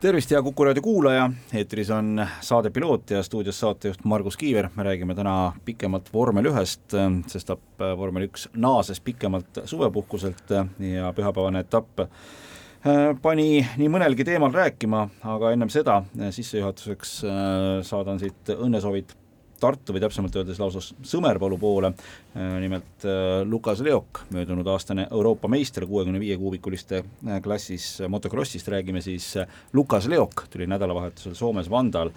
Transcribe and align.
tervist, 0.00 0.30
hea 0.30 0.42
Kuku 0.42 0.64
raadio 0.64 0.82
kuulaja, 0.82 1.30
eetris 1.56 1.90
on 1.90 2.20
saade 2.44 2.70
Piloot 2.70 3.10
ja 3.10 3.22
stuudios 3.22 3.60
saatejuht 3.60 4.04
Margus 4.04 4.36
Kiiver, 4.36 4.68
me 4.76 4.82
räägime 4.82 5.14
täna 5.16 5.52
pikemalt 5.64 6.10
vormel 6.12 6.50
ühest, 6.50 6.92
sestap 7.32 7.80
vormel 7.96 8.26
üks 8.28 8.44
naases 8.52 9.00
pikemalt 9.00 9.62
suvepuhkuselt 9.64 10.52
ja 10.92 11.12
pühapäevane 11.16 11.64
etapp 11.64 12.04
äh, 12.04 13.16
pani 13.22 13.62
nii 13.64 13.88
mõnelgi 13.92 14.26
teemal 14.28 14.52
rääkima, 14.52 15.06
aga 15.32 15.54
ennem 15.56 15.72
seda 15.72 16.02
sissejuhatuseks 16.12 17.16
äh, 17.24 17.62
saadan 17.88 18.20
siit 18.20 18.52
õnnesoovid 18.52 19.16
Tartu 19.60 19.94
või 19.94 20.02
täpsemalt 20.04 20.34
öeldes 20.36 20.58
lausa 20.60 20.82
Sõmerpalu 20.84 21.56
poole, 21.60 21.92
äh, 22.36 22.56
nimelt 22.60 23.04
äh, 23.08 23.40
Lukas 23.48 23.80
Leok, 23.84 24.26
möödunud 24.34 24.66
aastane 24.68 25.06
Euroopa 25.10 25.48
meister 25.48 25.86
kuuekümne 25.88 26.20
viie 26.20 26.36
kuubikuliste 26.36 27.00
äh, 27.00 27.38
klassis 27.42 28.02
motokrossist, 28.08 28.68
räägime 28.68 29.00
siis 29.04 29.32
Lukas 29.72 30.10
Leok, 30.12 30.44
tuli 30.52 30.68
nädalavahetusel 30.68 31.38
Soomes 31.38 31.70
Vandal 31.70 32.12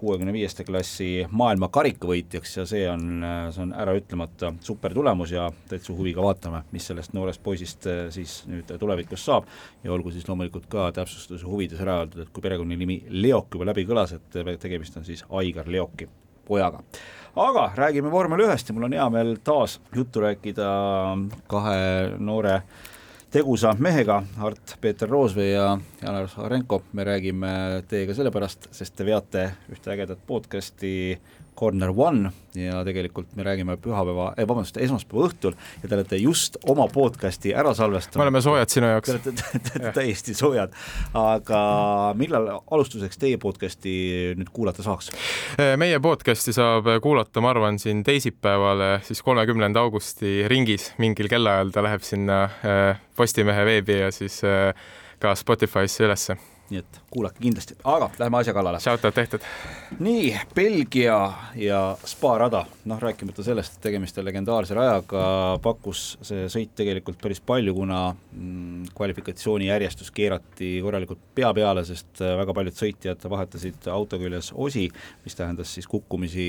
kuuekümne 0.00 0.32
viieste 0.32 0.64
klassi 0.64 1.26
maailma 1.30 1.68
karikavõitjaks 1.68 2.54
ja 2.56 2.64
see 2.64 2.86
on, 2.88 3.20
see 3.52 3.60
on 3.66 3.74
äraütlemata 3.84 4.54
super 4.64 4.94
tulemus 4.96 5.34
ja 5.34 5.50
täitsa 5.68 5.92
huviga 5.92 6.24
vaatame, 6.24 6.62
mis 6.72 6.88
sellest 6.88 7.12
noorest 7.12 7.42
poisist 7.44 7.84
siis 8.16 8.38
nüüd 8.48 8.72
tulevikus 8.80 9.28
saab. 9.28 9.44
Ja 9.84 9.92
olgu 9.92 10.14
siis 10.16 10.24
loomulikult 10.24 10.70
ka 10.72 10.88
täpsustuse 10.96 11.44
huvides 11.44 11.84
ära 11.84 12.00
öeldud, 12.00 12.24
et 12.24 12.32
kui 12.32 12.48
perekonnanimi 12.48 13.02
Leok 13.12 13.58
juba 13.58 13.68
läbi 13.74 13.84
kõlas, 13.84 14.16
et 14.16 14.60
tegemist 14.64 14.96
on 14.96 15.04
siis 15.04 15.26
Aigar 15.28 15.68
Leoki 15.68 16.08
pojaga. 16.46 16.82
aga 17.36 17.70
räägime 17.74 18.10
vormel 18.10 18.44
ühest 18.46 18.68
ja 18.68 18.74
mul 18.74 18.84
on 18.86 18.92
hea 18.92 19.08
meel 19.10 19.36
taas 19.44 19.80
juttu 19.94 20.20
rääkida 20.20 20.68
kahe 21.50 21.78
noore 22.18 22.60
tegusa 23.34 23.72
mehega, 23.78 24.20
Art-Peeter 24.38 25.08
Roosvee 25.10 25.50
ja 25.50 25.78
Janar 26.02 26.28
Arenko, 26.38 26.82
me 26.92 27.04
räägime 27.04 27.82
teiega 27.90 28.14
sellepärast, 28.14 28.68
sest 28.70 28.94
te 28.94 29.06
veate 29.08 29.48
ühte 29.74 29.90
ägedat 29.90 30.20
podcasti 30.26 30.92
Corner 31.58 31.92
One 31.96 32.30
ja 32.54 32.84
tegelikult 32.86 33.32
me 33.36 33.42
räägime 33.46 33.76
pühapäeva 33.82 34.28
eh,, 34.36 34.46
vabandust, 34.46 34.76
esmaspäeva 34.82 35.28
õhtul 35.28 35.56
ja 35.82 35.88
te 35.88 35.96
olete 35.96 36.18
just 36.22 36.58
oma 36.70 36.86
podcast'i 36.92 37.54
ära 37.56 37.74
salvestanud. 37.74 38.20
me 38.20 38.26
oleme 38.28 38.42
soojad 38.44 38.70
sinu 38.70 38.90
jaoks. 38.92 39.10
Te 39.10 39.32
olete 39.32 39.92
täiesti 39.96 40.34
soojad, 40.38 40.74
aga 41.18 41.60
millal 42.18 42.50
alustuseks 42.60 43.18
teie 43.20 43.40
podcast'i 43.42 43.96
nüüd 44.38 44.50
kuulata 44.54 44.86
saaks? 44.86 45.10
Eh, 45.58 45.74
meie 45.80 45.98
podcast'i 46.02 46.54
saab 46.54 46.88
kuulata, 47.02 47.42
ma 47.44 47.52
arvan, 47.54 47.78
siin 47.82 48.04
teisipäeval, 48.06 48.86
siis 49.06 49.22
kolmekümnenda 49.26 49.82
augusti 49.82 50.42
ringis 50.50 50.92
mingil 51.02 51.30
kellaajal 51.32 51.74
ta 51.74 51.86
läheb 51.86 52.06
sinna 52.06 52.44
eh, 52.62 53.04
Postimehe 53.14 53.62
veebi 53.66 54.00
ja 54.00 54.10
siis 54.10 54.40
ka 55.22 55.36
Spotify'sse 55.38 56.02
ülesse 56.02 56.34
nii 56.70 56.80
et 56.80 57.00
kuulake 57.12 57.42
kindlasti, 57.42 57.76
aga 57.84 58.08
lähme 58.18 58.38
asja 58.38 58.54
kallale. 58.56 58.80
Shoutout 58.80 59.14
tehtud. 59.14 59.44
nii, 59.98 60.30
Belgia 60.54 61.18
ja 61.60 61.80
Spa 62.08 62.38
rada, 62.38 62.64
noh 62.84 63.00
rääkimata 63.00 63.44
sellest, 63.44 63.76
et 63.76 63.86
tegemist 63.88 64.18
on 64.18 64.26
legendaarse 64.28 64.76
rajaga, 64.76 65.24
pakkus 65.62 66.04
see 66.24 66.46
sõit 66.52 66.72
tegelikult 66.76 67.20
päris 67.22 67.42
palju, 67.44 67.74
kuna 67.76 68.00
mm, 68.14 68.88
kvalifikatsiooni 68.96 69.68
järjestus 69.68 70.10
keerati 70.14 70.78
korralikult 70.84 71.20
pea 71.34 71.52
peale, 71.54 71.84
sest 71.84 72.24
äh, 72.24 72.36
väga 72.40 72.56
paljud 72.56 72.80
sõitjad 72.80 73.28
vahetasid 73.30 73.90
auto 73.92 74.18
küljes 74.20 74.52
osi, 74.54 74.88
mis 75.24 75.38
tähendas 75.38 75.76
siis 75.76 75.88
kukkumisi 75.90 76.48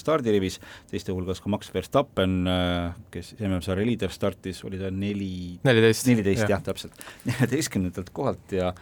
stardirivis, 0.00 0.58
teiste 0.90 1.14
hulgas 1.14 1.42
ka 1.42 1.52
Max 1.52 1.70
Verstappen, 1.74 2.42
äh, 2.50 2.96
kes 3.14 3.34
MM-sarja 3.40 3.86
liider 3.88 4.12
startis, 4.14 4.62
oli 4.68 4.80
ta 4.80 4.90
neli, 4.94 5.58
neliteist, 5.66 6.08
neliteist 6.10 6.44
jah 6.46 6.58
ja,, 6.58 6.64
täpselt, 6.64 7.06
neljateistkümnendalt 7.28 8.12
kohalt 8.14 8.58
ja 8.58 8.72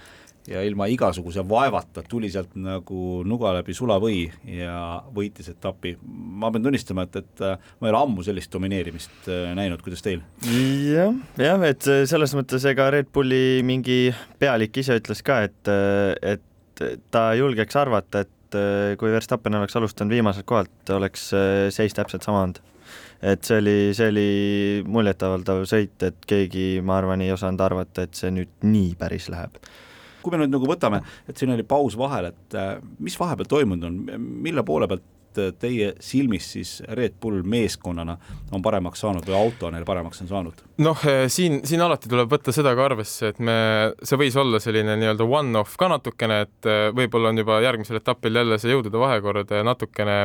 ja 0.48 0.62
ilma 0.64 0.87
igasuguse 0.88 1.42
vaevata 1.47 2.00
tuli 2.09 2.31
sealt 2.32 2.54
nagu 2.59 3.20
nuga 3.28 3.50
läbi 3.59 3.75
sulavõi 3.76 4.22
ja 4.56 4.75
võitis 5.14 5.50
etapi. 5.53 5.92
ma 6.03 6.48
pean 6.50 6.64
tunnistama, 6.64 7.04
et, 7.06 7.20
et 7.20 7.43
äh, 7.44 7.69
ma 7.78 7.88
ei 7.88 7.93
ole 7.93 8.00
ammu 8.00 8.25
sellist 8.25 8.50
domineerimist 8.53 9.28
näinud, 9.28 9.84
kuidas 9.84 10.03
teil? 10.03 10.25
jah, 10.48 11.12
jah, 11.38 11.66
et 11.69 11.91
selles 12.09 12.34
mõttes 12.34 12.64
ega 12.72 12.88
Red 12.97 13.12
Bulli 13.12 13.60
mingi 13.69 14.00
pealik 14.41 14.81
ise 14.81 14.97
ütles 14.98 15.20
ka, 15.22 15.43
et, 15.47 15.72
et 16.25 16.84
ta 17.12 17.31
julgeks 17.37 17.76
arvata, 17.76 18.25
et 18.25 18.32
et 18.50 18.59
äh, 18.59 18.97
kui 18.99 19.12
Verstappen 19.12 19.55
oleks 19.55 19.77
alustanud 19.78 20.15
viimaselt 20.15 20.47
kohalt, 20.49 20.93
oleks 20.94 21.31
äh, 21.34 21.69
seis 21.75 21.94
täpselt 21.94 22.27
sama 22.27 22.43
olnud. 22.44 22.61
et 23.22 23.44
see 23.44 23.59
oli, 23.61 23.77
see 23.94 24.09
oli 24.09 24.28
muljetavaldav 24.88 25.62
sõit, 25.69 26.00
et 26.03 26.27
keegi, 26.27 26.81
ma 26.83 26.97
arvan, 26.99 27.21
ei 27.21 27.33
osanud 27.33 27.61
arvata, 27.61 28.06
et 28.09 28.16
see 28.16 28.33
nüüd 28.34 28.65
nii 28.66 28.97
päris 28.99 29.28
läheb 29.31 29.61
kui 30.21 30.34
me 30.34 30.43
nüüd 30.43 30.53
nagu 30.53 30.66
võtame, 30.69 30.99
et 31.28 31.38
siin 31.41 31.53
oli 31.55 31.65
paus 31.65 31.94
vahel, 31.97 32.28
et 32.28 32.56
äh, 32.59 32.75
mis 33.00 33.16
vahepeal 33.16 33.49
toimunud 33.49 33.87
on, 33.88 34.27
mille 34.44 34.65
poole 34.69 34.88
pealt 34.91 35.06
Äh, 35.38 35.52
teie 35.58 35.92
silmis 36.02 36.48
siis 36.52 36.70
Red 36.88 37.14
Bull 37.22 37.44
meeskonnana 37.46 38.16
on 38.50 38.62
paremaks 38.62 39.02
saanud 39.04 39.26
või 39.28 39.36
auto 39.38 39.68
neil 39.70 39.84
paremaks 39.86 40.24
on 40.24 40.30
saanud? 40.30 40.62
noh, 40.82 41.04
äh, 41.06 41.26
siin, 41.30 41.60
siin 41.68 41.82
alati 41.84 42.10
tuleb 42.10 42.30
võtta 42.32 42.54
seda 42.54 42.72
ka 42.74 42.88
arvesse, 42.88 43.30
et 43.30 43.38
me, 43.38 43.54
see 44.02 44.19
võis 44.19 44.34
olla 44.40 44.58
selline 44.62 44.96
nii-öelda 44.98 45.26
one-off 45.26 45.76
ka 45.78 45.90
natukene, 45.92 46.40
et 46.48 46.70
äh, 46.70 46.88
võib-olla 46.96 47.30
on 47.30 47.38
juba 47.42 47.60
järgmisel 47.62 48.00
etapil 48.00 48.40
jälle 48.40 48.58
see 48.58 48.74
jõudude 48.74 48.98
vahekord 48.98 49.54
natukene, 49.66 50.19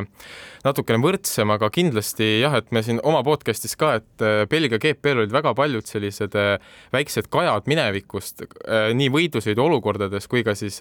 natukene 0.66 1.02
võrdsem, 1.04 1.54
aga 1.54 1.70
kindlasti 1.76 2.32
jah, 2.42 2.58
et 2.58 2.74
me 2.74 2.82
siin 2.86 3.02
oma 3.06 3.22
podcast'is 3.28 3.78
ka, 3.78 3.96
et 4.02 4.28
Belgia 4.50 4.82
GP-l 4.82 5.22
olid 5.22 5.36
väga 5.36 5.54
paljud 5.58 5.86
sellised 5.86 6.34
väiksed 6.96 7.30
kajad 7.30 7.70
minevikust 7.70 8.48
nii 8.96 9.12
võidusõidu 9.14 9.68
olukordades 9.68 10.26
kui 10.32 10.42
ka 10.48 10.56
siis 10.58 10.80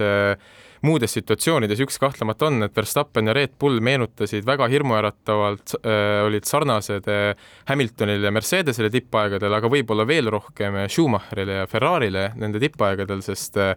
muudes 0.84 1.14
situatsioonides 1.16 1.80
üks 1.84 1.98
kahtlemata 2.00 2.48
on, 2.50 2.66
et 2.66 2.76
Verstappen 2.76 3.30
ja 3.30 3.34
Red 3.36 3.56
Bull 3.60 3.80
meenutasid 4.14 4.46
väga 4.46 4.68
hirmuäratavalt 4.68 5.74
äh,, 5.84 6.24
olid 6.24 6.44
sarnased 6.44 7.08
äh, 7.08 7.36
Hamiltonile 7.66 8.26
ja 8.26 8.30
Mercedesele 8.30 8.90
tippaegadel, 8.90 9.52
aga 9.52 9.68
võib-olla 9.68 10.06
veel 10.06 10.30
rohkem 10.30 10.86
Schumacherile 10.88 11.62
ja 11.62 11.66
Ferrarile 11.66 12.32
nende 12.36 12.60
tippaegadel, 12.60 13.22
sest 13.22 13.56
äh, 13.56 13.74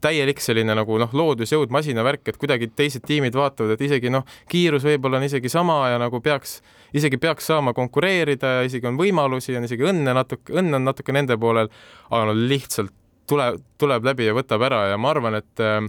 täielik 0.00 0.40
selline 0.40 0.74
nagu 0.74 0.98
noh, 0.98 1.10
loodusjõud, 1.12 1.70
masinavärk, 1.70 2.28
et 2.28 2.36
kuidagi 2.40 2.70
teised 2.74 3.04
tiimid 3.06 3.34
vaatavad, 3.34 3.74
et 3.74 3.84
isegi 3.84 4.10
noh, 4.10 4.24
kiirus 4.48 4.84
võib-olla 4.84 5.20
on 5.20 5.28
isegi 5.28 5.48
sama 5.48 5.90
ja 5.90 5.98
nagu 5.98 6.20
peaks, 6.20 6.62
isegi 6.94 7.18
peaks 7.18 7.46
saama 7.46 7.74
konkureerida 7.74 8.58
ja 8.58 8.66
isegi 8.66 8.88
on 8.88 8.98
võimalusi, 9.00 9.56
on 9.56 9.68
isegi 9.68 9.84
õnne 9.84 10.16
natuke, 10.16 10.52
õnn 10.52 10.80
on 10.80 10.84
natuke 10.84 11.12
nende 11.12 11.36
poolel, 11.40 11.68
aga 12.10 12.28
no 12.28 12.36
lihtsalt 12.36 12.92
tuleb, 13.28 13.60
tuleb 13.80 14.04
läbi 14.04 14.28
ja 14.28 14.36
võtab 14.36 14.64
ära 14.64 14.86
ja 14.92 15.00
ma 15.00 15.12
arvan, 15.12 15.40
et 15.40 15.64
äh, 15.64 15.80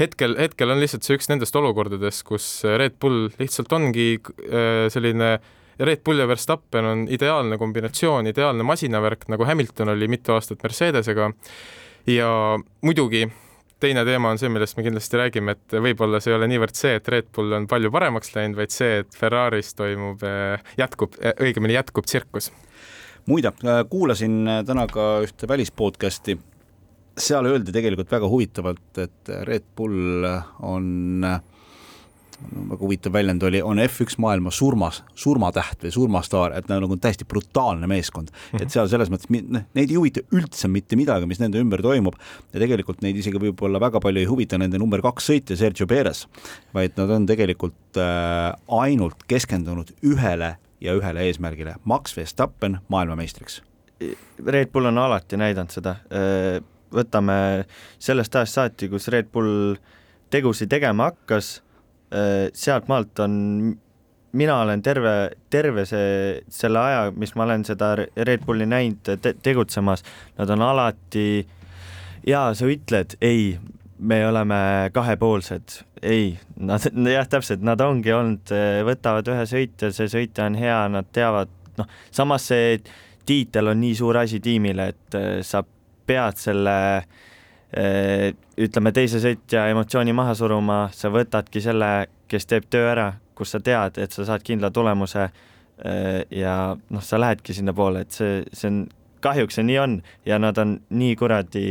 hetkel, 0.00 0.36
hetkel 0.38 0.72
on 0.72 0.80
lihtsalt 0.82 1.06
see 1.06 1.18
üks 1.18 1.28
nendest 1.30 1.56
olukordadest, 1.58 2.24
kus 2.28 2.46
Red 2.64 2.98
Bull 3.02 3.28
lihtsalt 3.40 3.72
ongi 3.76 4.14
äh, 4.18 4.88
selline 4.92 5.36
Red 5.82 6.02
Bull 6.04 6.22
ja 6.22 6.28
Verstappen 6.28 6.86
on 6.86 7.06
ideaalne 7.10 7.58
kombinatsioon, 7.58 8.28
ideaalne 8.30 8.66
masinavärk, 8.66 9.26
nagu 9.32 9.46
Hamilton 9.48 9.94
oli 9.94 10.08
mitu 10.08 10.34
aastat 10.36 10.62
Mercedesega. 10.62 11.30
ja 12.06 12.58
muidugi 12.80 13.26
teine 13.82 14.04
teema 14.06 14.30
on 14.30 14.38
see, 14.38 14.50
millest 14.52 14.76
me 14.78 14.84
kindlasti 14.86 15.18
räägime, 15.18 15.56
et 15.56 15.74
võib-olla 15.82 16.20
see 16.22 16.30
ei 16.30 16.36
ole 16.36 16.46
niivõrd 16.50 16.76
see, 16.78 16.94
et 16.98 17.08
Red 17.10 17.32
Bull 17.34 17.56
on 17.56 17.66
palju 17.70 17.90
paremaks 17.94 18.34
läinud, 18.36 18.58
vaid 18.60 18.74
see, 18.74 19.00
et 19.02 19.18
Ferraris 19.18 19.72
toimub, 19.78 20.22
äh, 20.26 20.62
jätkub, 20.78 21.18
äh, 21.22 21.34
õigemini 21.42 21.78
jätkub 21.78 22.06
tsirkus. 22.06 22.52
muide, 23.26 23.52
kuulasin 23.90 24.48
täna 24.66 24.86
ka 24.90 25.20
ühte 25.22 25.46
välispodcasti 25.48 26.38
seal 27.18 27.46
öeldi 27.48 27.74
tegelikult 27.74 28.12
väga 28.12 28.28
huvitavalt, 28.30 28.98
et 29.02 29.32
Red 29.48 29.72
Bull 29.76 30.26
on 30.64 30.86
no, 31.22 31.38
väga 32.70 32.80
huvitav 32.80 33.12
väljend 33.14 33.42
oli, 33.46 33.60
on 33.62 33.80
F1 33.82 34.16
maailma 34.22 34.50
surmas, 34.54 35.02
surmatäht 35.18 35.84
või 35.84 35.92
surmastaar, 35.94 36.56
et 36.56 36.68
nad 36.68 36.78
on 36.78 36.86
nagu 36.86 36.98
täiesti 37.00 37.26
brutaalne 37.28 37.88
meeskond 37.90 38.30
mm. 38.30 38.42
-hmm. 38.42 38.62
et 38.62 38.74
seal 38.74 38.88
selles 38.90 39.10
mõttes, 39.12 39.30
noh, 39.30 39.64
neid 39.74 39.90
ei 39.90 39.98
huvita 39.98 40.24
üldse 40.34 40.68
mitte 40.68 40.96
midagi, 40.98 41.28
mis 41.30 41.40
nende 41.42 41.60
ümber 41.62 41.82
toimub 41.82 42.18
ja 42.52 42.62
tegelikult 42.62 43.02
neid 43.02 43.18
isegi 43.20 43.40
võib-olla 43.42 43.80
väga 43.80 44.00
palju 44.00 44.22
ei 44.22 44.30
huvita 44.30 44.58
nende 44.58 44.78
number 44.78 45.02
kaks 45.02 45.30
sõitja, 45.30 45.56
Sergio 45.56 45.86
Perez, 45.86 46.26
vaid 46.74 46.96
nad 46.96 47.10
on 47.10 47.26
tegelikult 47.26 48.00
äh, 48.00 48.52
ainult 48.82 49.26
keskendunud 49.30 49.94
ühele 50.02 50.56
ja 50.82 50.96
ühele 50.98 51.28
eesmärgile, 51.28 51.76
Max 51.84 52.16
Verstappen 52.16 52.80
maailmameistriks. 52.88 53.62
Red 54.46 54.72
Bull 54.72 54.90
on 54.90 54.98
alati 54.98 55.38
näidanud 55.38 55.70
seda 55.70 55.96
äh, 56.10 56.58
võtame 56.94 57.36
sellest 57.98 58.36
ajast 58.36 58.58
saati, 58.58 58.90
kus 58.92 59.08
Red 59.12 59.30
Bull 59.32 59.76
tegusid 60.32 60.70
tegema 60.72 61.10
hakkas, 61.10 61.58
äh, 62.14 62.48
sealt 62.54 62.88
maalt 62.92 63.20
on 63.24 63.40
mina 64.32 64.60
olen 64.60 64.82
terve, 64.82 65.30
terve 65.50 65.84
see, 65.86 66.40
selle 66.52 66.80
aja, 66.80 67.02
mis 67.16 67.34
ma 67.36 67.44
olen 67.44 67.64
seda 67.68 67.92
Red 68.00 68.46
Bulli 68.46 68.66
näinud 68.68 69.02
te 69.04 69.34
tegutsemas, 69.44 70.04
nad 70.38 70.50
on 70.54 70.64
alati, 70.64 71.44
jaa, 72.26 72.52
sa 72.56 72.68
ütled, 72.70 73.16
ei, 73.20 73.52
me 74.02 74.22
oleme 74.26 74.90
kahepoolsed, 74.94 75.82
ei, 76.02 76.32
nad, 76.56 76.88
jah, 77.12 77.28
täpselt, 77.28 77.64
nad 77.66 77.80
ongi 77.84 78.14
olnud, 78.16 78.54
võtavad 78.88 79.28
ühe 79.34 79.44
sõitja, 79.48 79.92
see 79.94 80.10
sõitja 80.10 80.48
on 80.48 80.58
hea, 80.58 80.80
nad 80.92 81.12
teavad, 81.14 81.52
noh, 81.78 81.92
samas 82.10 82.48
see 82.50 82.78
tiitel 83.28 83.70
on 83.70 83.80
nii 83.84 83.94
suur 84.00 84.18
asi 84.24 84.40
tiimile, 84.42 84.88
et 84.94 85.20
sa 85.46 85.62
pead 86.12 86.40
selle 86.40 86.78
ütleme, 88.60 88.90
teise 88.92 89.16
sõitja 89.22 89.64
emotsiooni 89.72 90.12
maha 90.12 90.34
suruma, 90.36 90.82
sa 90.92 91.08
võtadki 91.08 91.62
selle, 91.64 91.88
kes 92.28 92.44
teeb 92.50 92.66
töö 92.68 92.90
ära, 92.90 93.06
kus 93.32 93.54
sa 93.54 93.62
tead, 93.64 93.96
et 93.96 94.12
sa 94.12 94.26
saad 94.28 94.44
kindla 94.44 94.68
tulemuse 94.70 95.30
ja 96.36 96.56
noh, 96.76 97.02
sa 97.02 97.20
lähedki 97.20 97.56
sinnapoole, 97.56 98.04
et 98.04 98.12
see, 98.12 98.42
see 98.52 98.68
on, 98.68 98.82
kahjuks 99.24 99.56
see 99.56 99.64
nii 99.70 99.78
on 99.80 99.96
ja 100.28 100.36
nad 100.42 100.60
on 100.60 100.76
nii 100.92 101.16
kuradi 101.16 101.64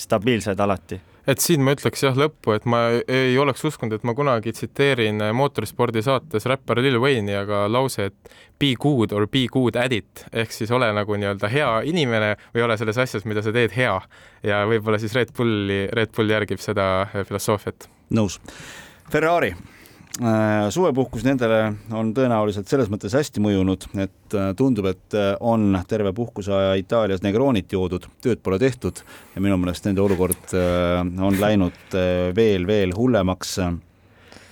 stabiilsed 0.00 0.64
alati 0.64 1.00
et 1.28 1.42
siin 1.42 1.64
ma 1.64 1.74
ütleks 1.76 2.04
jah 2.04 2.16
lõppu, 2.16 2.54
et 2.56 2.66
ma 2.70 2.82
ei 3.06 3.36
oleks 3.40 3.64
uskunud, 3.68 3.96
et 3.96 4.06
ma 4.06 4.14
kunagi 4.16 4.54
tsiteerin 4.56 5.22
mootorispordi 5.36 6.02
saates 6.04 6.46
räppar 6.50 6.80
Lil 6.82 7.00
Wayne'i, 7.02 7.36
aga 7.40 7.64
lause, 7.70 8.10
et 8.10 8.36
be 8.60 8.74
good 8.80 9.12
or 9.16 9.26
be 9.26 9.46
good 9.52 9.76
at 9.80 9.92
it 9.96 10.24
ehk 10.32 10.52
siis 10.54 10.70
ole 10.74 10.90
nagu 10.96 11.16
nii-öelda 11.16 11.50
hea 11.52 11.70
inimene 11.90 12.34
või 12.54 12.66
ole 12.66 12.78
selles 12.80 13.00
asjas, 13.00 13.26
mida 13.28 13.44
sa 13.44 13.52
teed, 13.56 13.74
hea. 13.76 13.96
ja 14.46 14.62
võib-olla 14.68 15.00
siis 15.00 15.16
Red 15.16 15.34
Bulli, 15.36 15.82
Red 15.92 16.14
Bull 16.16 16.36
järgib 16.36 16.62
seda 16.62 16.86
filosoofiat. 17.28 17.88
nõus. 18.16 18.40
Ferrari 19.10 19.54
Äh, 19.54 19.79
suvepuhkus 20.74 21.22
nendele 21.24 21.60
on 21.96 22.10
tõenäoliselt 22.16 22.68
selles 22.68 22.90
mõttes 22.90 23.14
hästi 23.14 23.42
mõjunud, 23.42 23.86
et 24.02 24.34
äh, 24.36 24.50
tundub, 24.58 24.90
et 24.90 25.16
äh, 25.16 25.32
on 25.40 25.78
terve 25.88 26.12
puhkuse 26.16 26.52
aja 26.52 26.72
Itaalias 26.80 27.22
Negronit 27.22 27.72
joodud, 27.72 28.08
tööd 28.20 28.42
pole 28.42 28.58
tehtud 28.58 29.04
ja 29.34 29.42
minu 29.42 29.56
meelest 29.60 29.86
nende 29.86 30.02
olukord 30.02 30.54
on 30.54 31.38
läinud 31.40 31.94
veel, 32.36 32.66
veel 32.66 32.92
hullemaks 32.96 33.58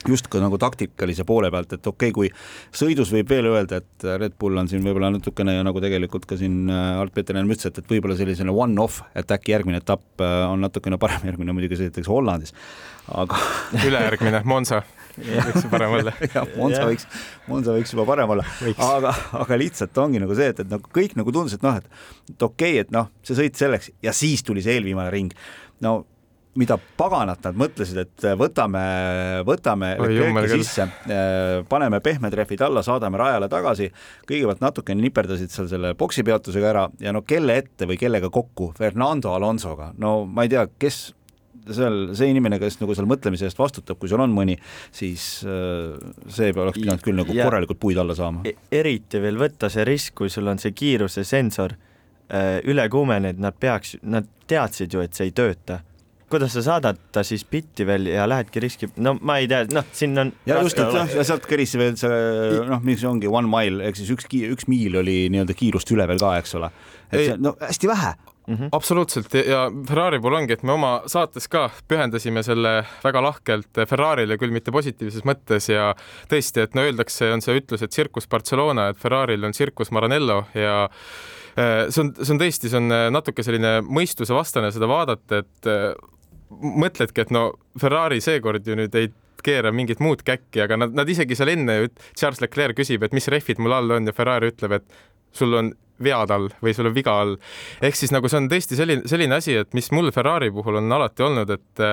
just 0.06 0.29
ka 0.31 0.41
nagu 0.43 0.59
taktikalise 0.61 1.25
poole 1.29 1.50
pealt, 1.50 1.73
et 1.75 1.87
okei 1.87 2.12
okay,, 2.12 2.15
kui 2.15 2.31
sõidus 2.75 3.11
võib 3.15 3.31
veel 3.33 3.49
öelda, 3.50 3.81
et 3.83 4.06
Red 4.21 4.37
Bull 4.41 4.61
on 4.61 4.69
siin 4.71 4.85
võib-olla 4.85 5.11
natukene 5.15 5.56
nagu 5.67 5.83
tegelikult 5.83 6.29
ka 6.29 6.39
siin 6.39 6.69
Art-Peeter 6.71 7.39
enne 7.39 7.55
ütles, 7.55 7.71
et, 7.71 7.81
et 7.81 7.97
võib-olla 7.97 8.19
sellisena 8.19 8.55
one-off, 8.55 9.03
et 9.19 9.35
äkki 9.35 9.56
järgmine 9.56 9.83
etapp 9.83 10.23
on 10.23 10.62
natukene 10.67 11.00
parem, 11.00 11.27
järgmine 11.31 11.56
muidugi 11.56 11.81
sõidetakse 11.81 12.12
Hollandis, 12.12 12.55
aga 13.19 13.41
ülejärgmine 13.89 14.43
Monza. 14.49 14.83
Võiks 15.19 15.65
ju 15.65 15.71
parem 15.73 15.97
olla. 15.97 16.12
jah, 16.35 16.45
Monza 16.55 16.85
võiks, 16.87 17.09
Monza 17.49 17.75
võiks 17.75 17.95
juba 17.95 18.05
parem 18.06 18.35
olla, 18.37 18.45
aga, 18.87 19.15
aga 19.41 19.59
lihtsalt 19.59 19.99
ongi 19.99 20.23
nagu 20.23 20.37
see, 20.39 20.53
et, 20.53 20.62
et 20.62 20.71
nagu 20.71 20.93
kõik 20.95 21.17
nagu 21.19 21.35
tundus, 21.35 21.56
et 21.59 21.65
noh, 21.67 21.81
et, 21.81 22.05
et 22.31 22.47
okei 22.47 22.77
okay,, 22.77 22.85
et 22.87 22.95
noh, 22.95 23.11
see 23.27 23.39
sõit 23.39 23.59
selleks 23.59 23.91
ja 24.05 24.15
siis 24.15 24.47
tuli 24.47 24.62
see 24.62 24.79
eelviimane 24.79 25.11
ring. 25.15 25.35
no 25.83 26.00
mida 26.59 26.79
paganat 26.99 27.45
nad 27.45 27.59
mõtlesid, 27.59 28.00
et 28.03 28.27
võtame, 28.39 28.81
võtame 29.47 29.93
Leclerc'i 30.00 30.59
sisse, 30.59 30.89
paneme 31.69 32.00
pehmed 32.05 32.35
rehvid 32.35 32.65
alla, 32.67 32.83
saadame 32.87 33.21
rajale 33.21 33.50
tagasi, 33.53 33.91
kõigepealt 34.29 34.65
natukene 34.65 35.05
niperdasid 35.05 35.53
seal 35.55 35.69
selle 35.71 35.93
boksipeatusega 35.99 36.73
ära 36.73 36.89
ja 37.03 37.15
no 37.15 37.23
kelle 37.27 37.61
ette 37.62 37.87
või 37.91 38.00
kellega 38.00 38.31
kokku, 38.33 38.73
Fernando 38.79 39.35
Alonsoga, 39.37 39.93
no 40.03 40.23
ma 40.27 40.47
ei 40.47 40.53
tea, 40.55 40.67
kes 40.81 41.00
seal 41.75 41.99
see 42.17 42.31
inimene, 42.33 42.59
kes 42.61 42.79
nagu 42.81 42.95
seal 42.97 43.09
mõtlemise 43.11 43.49
eest 43.49 43.59
vastutab, 43.61 43.99
kui 44.00 44.11
seal 44.11 44.23
on 44.25 44.33
mõni, 44.35 44.56
siis 44.95 45.43
äh, 45.47 45.99
see 46.33 46.53
oleks 46.55 46.81
pidanud 46.81 47.05
küll 47.05 47.19
nagu 47.19 47.35
ja 47.37 47.49
korralikult 47.49 47.81
puid 47.83 48.00
alla 48.00 48.17
saama. 48.19 48.45
e. 48.49 48.55
eriti 48.79 49.21
veel 49.23 49.41
võtta 49.41 49.71
see 49.73 49.85
risk, 49.89 50.17
kui 50.19 50.33
sul 50.33 50.49
on 50.50 50.61
see 50.62 50.75
kiirusesensor 50.77 51.77
äh, 51.77 52.59
üle 52.69 52.89
kuumenenud, 52.93 53.43
nad 53.43 53.59
peaks, 53.61 53.99
nad 54.03 54.29
teadsid 54.49 54.97
ju, 54.97 55.05
et 55.05 55.19
see 55.19 55.29
ei 55.29 55.37
tööta 55.37 55.83
kuidas 56.30 56.54
sa 56.56 56.62
saadad 56.64 57.00
ta 57.12 57.25
siis 57.26 57.44
bitti 57.48 57.86
veel 57.88 58.08
ja 58.12 58.26
lähedki 58.28 58.62
riski, 58.62 58.90
no 59.04 59.16
ma 59.20 59.38
ei 59.42 59.48
tea, 59.50 59.64
noh, 59.75 59.86
siin 59.92 60.16
on. 60.20 60.32
ja 60.48 60.60
just, 60.62 60.78
et 60.78 60.94
noh, 60.94 61.12
ja 61.19 61.26
sealt 61.26 61.46
käris 61.48 61.75
veel 61.78 61.96
see 62.00 62.64
noh, 62.69 62.82
mis 62.84 63.04
ongi 63.08 63.30
one 63.30 63.50
mile 63.50 63.88
ehk 63.88 64.00
siis 64.00 64.12
üks, 64.14 64.28
üks 64.54 64.69
miil 64.70 65.00
oli 65.02 65.20
nii-öelda 65.32 65.56
kiirust 65.58 65.90
üle 65.94 66.08
veel 66.10 66.20
ka, 66.22 66.36
eks 66.42 66.58
ole. 66.58 66.72
et 67.10 67.25
see 67.25 67.38
no 67.40 67.56
hästi 67.60 67.90
vähe 67.90 68.12
mm. 68.48 68.54
-hmm. 68.54 68.69
absoluutselt 68.72 69.34
ja 69.34 69.70
Ferrari 69.88 70.20
puhul 70.20 70.38
ongi, 70.40 70.52
et 70.52 70.62
me 70.62 70.72
oma 70.72 70.92
saates 71.06 71.48
ka 71.48 71.69
pühendasime 71.88 72.42
selle 72.42 72.75
väga 73.04 73.22
lahkelt 73.22 73.82
Ferrarile, 73.88 74.38
küll 74.38 74.54
mitte 74.54 74.72
positiivses 74.75 75.25
mõttes 75.28 75.70
ja 75.72 75.94
tõesti, 76.32 76.64
et 76.64 76.75
no 76.75 76.84
öeldakse, 76.86 77.32
on 77.32 77.44
see 77.44 77.58
ütlus, 77.60 77.82
et 77.82 77.94
tsirkus 77.94 78.28
Barcelona, 78.28 78.88
et 78.88 79.00
Ferraril 79.00 79.44
on 79.44 79.56
tsirkus 79.56 79.90
Maranello 79.90 80.44
ja 80.54 80.84
äh, 80.84 81.88
see 81.88 82.04
on, 82.04 82.14
see 82.20 82.34
on 82.34 82.44
tõesti, 82.44 82.72
see 82.72 82.80
on 82.80 82.98
natuke 83.12 83.42
selline 83.46 83.78
mõistusevastane 83.84 84.72
seda 84.75 84.88
vaadata, 84.90 85.42
et 85.44 85.72
äh, 85.72 85.92
mõtledki, 86.50 87.25
et 87.25 87.33
no 87.35 87.50
Ferrari 87.81 88.21
seekord 88.25 88.67
ju 88.67 88.77
nüüd 88.79 88.95
ei 88.99 89.11
keera 89.45 89.71
mingit 89.75 90.00
muud 90.03 90.25
käkki, 90.27 90.62
aga 90.65 90.79
nad, 90.81 90.95
nad 90.97 91.11
isegi 91.11 91.37
seal 91.39 91.53
enne 91.53 91.77
ju, 91.79 91.93
Charles 92.19 92.43
Leclerc 92.43 92.79
küsib, 92.79 93.05
et 93.06 93.15
mis 93.17 93.29
rehvid 93.31 93.61
mul 93.62 93.77
all 93.77 93.99
on 93.99 94.11
ja 94.11 94.17
Ferrari 94.17 94.50
ütleb, 94.53 94.81
et 94.81 94.99
sul 95.37 95.55
on 95.59 95.73
vead 96.03 96.31
all 96.35 96.49
või 96.62 96.75
sul 96.77 96.91
on 96.91 96.95
viga 96.95 97.15
all. 97.23 97.37
ehk 97.85 97.97
siis 97.99 98.12
nagu 98.15 98.31
see 98.31 98.41
on 98.41 98.50
tõesti 98.50 98.79
selline, 98.79 99.06
selline 99.11 99.39
asi, 99.39 99.56
et 99.61 99.75
mis 99.77 99.91
mul 99.95 100.12
Ferrari 100.15 100.50
puhul 100.55 100.81
on 100.81 100.99
alati 100.99 101.27
olnud, 101.27 101.50
et 101.55 101.85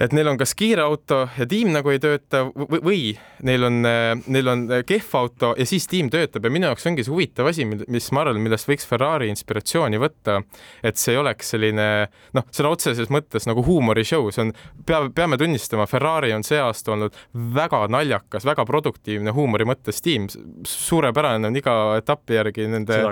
et 0.00 0.14
neil 0.16 0.28
on 0.30 0.38
kas 0.40 0.54
kiire 0.58 0.82
auto 0.84 1.20
ja 1.38 1.46
tiim 1.48 1.70
nagu 1.74 1.92
ei 1.92 2.00
tööta 2.02 2.44
või, 2.50 2.80
või 2.84 3.00
neil 3.46 3.66
on, 3.68 3.80
neil 3.84 4.50
on 4.50 4.64
kehv 4.86 5.14
auto 5.20 5.52
ja 5.58 5.66
siis 5.68 5.86
tiim 5.90 6.10
töötab. 6.12 6.46
Ja 6.46 6.52
minu 6.54 6.68
jaoks 6.70 6.86
ongi 6.90 7.04
see 7.06 7.14
huvitav 7.14 7.50
asi, 7.50 7.66
mis 7.66 8.10
ma 8.14 8.24
arvan, 8.24 8.40
millest 8.44 8.68
võiks 8.68 8.88
Ferrari 8.88 9.30
inspiratsiooni 9.32 10.00
võtta, 10.02 10.40
et 10.82 11.00
see 11.00 11.14
ei 11.14 11.22
oleks 11.22 11.54
selline 11.54 11.88
noh, 12.36 12.48
sõna 12.54 12.74
otseses 12.74 13.12
mõttes 13.14 13.48
nagu 13.50 13.64
huumorishow, 13.66 14.28
see 14.34 14.48
on, 14.48 14.52
peame, 14.86 15.12
peame 15.14 15.38
tunnistama, 15.40 15.88
Ferrari 15.90 16.34
on 16.36 16.46
see 16.46 16.60
aasta 16.60 16.94
olnud 16.96 17.16
väga 17.54 17.84
naljakas, 17.92 18.46
väga 18.48 18.66
produktiivne 18.68 19.34
huumori 19.36 19.66
mõttes 19.68 20.02
tiim, 20.04 20.28
suurepärane 20.68 21.50
on 21.50 21.58
iga 21.60 21.74
etapi 22.00 22.40
järgi 22.40 22.70
nende 22.70 23.02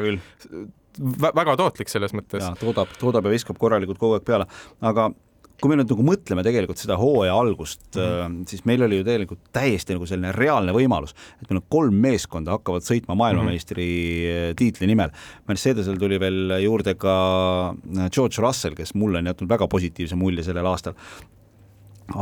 väga 1.32 1.56
tootlik 1.56 1.88
selles 1.88 2.12
mõttes. 2.16 2.44
toodab, 2.60 2.90
toodab 3.00 3.28
ja 3.28 3.32
viskab 3.32 3.58
korralikult 3.60 4.00
kogu 4.00 4.18
aeg 4.18 4.26
peale, 4.26 4.48
aga 4.84 5.10
kui 5.62 5.70
me 5.70 5.78
nüüd 5.78 5.92
nagu 5.92 6.04
mõtleme 6.06 6.42
tegelikult 6.42 6.80
seda 6.82 6.96
hooaja 6.98 7.34
algust 7.38 7.84
mm, 7.94 8.02
-hmm. 8.02 8.38
siis 8.50 8.64
meil 8.66 8.82
oli 8.82 8.98
ju 8.98 9.06
tegelikult 9.06 9.42
täiesti 9.54 9.94
nagu 9.94 10.08
selline 10.10 10.32
reaalne 10.34 10.74
võimalus, 10.74 11.14
et 11.38 11.46
meil 11.48 11.60
on 11.60 11.66
kolm 11.70 12.00
meeskonda 12.02 12.56
hakkavad 12.56 12.86
sõitma 12.86 13.14
maailmameistri 13.18 13.86
mm 13.86 14.32
-hmm. 14.32 14.56
tiitli 14.58 14.90
nimel. 14.90 15.14
Mercedesel 15.48 15.98
tuli 16.02 16.18
veel 16.20 16.56
juurde 16.64 16.94
ka 16.94 17.14
äh, 17.70 18.10
George 18.10 18.42
Russell, 18.42 18.74
kes 18.74 18.94
mulle 18.94 19.22
on 19.22 19.30
jätnud 19.30 19.48
väga 19.48 19.68
positiivse 19.68 20.18
mulje 20.18 20.42
sellel 20.42 20.66
aastal 20.66 20.98